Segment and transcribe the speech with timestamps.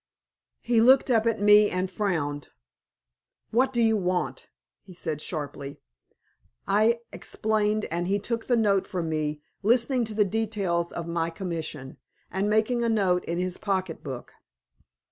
[0.61, 2.49] He looked up at me and frowned.
[3.51, 4.47] "What do you want?"
[4.81, 5.79] he said, sharply.
[6.67, 11.29] I explained, and he took the note from me, listening to the details of my
[11.29, 11.97] commission,
[12.31, 14.33] and making a note in his pocket book.